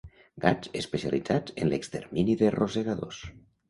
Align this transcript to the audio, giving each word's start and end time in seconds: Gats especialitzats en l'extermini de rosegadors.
Gats 0.45 0.71
especialitzats 0.79 1.57
en 1.63 1.71
l'extermini 1.71 2.39
de 2.45 2.55
rosegadors. 2.61 3.27